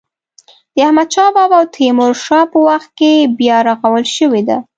د 0.73 0.75
احمد 0.87 1.09
شا 1.15 1.25
بابا 1.35 1.57
او 1.61 1.65
تیمور 1.75 2.13
شاه 2.25 2.45
په 2.51 2.57
وخت 2.67 2.89
کې 2.99 3.11
بیا 3.39 3.57
رغول 3.67 4.03
شوې 4.17 4.41
ده. 4.47 4.57